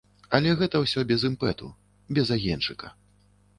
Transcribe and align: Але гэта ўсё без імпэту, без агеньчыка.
Але 0.37 0.53
гэта 0.61 0.81
ўсё 0.85 1.03
без 1.11 1.27
імпэту, 1.29 1.69
без 2.19 2.35
агеньчыка. 2.39 2.93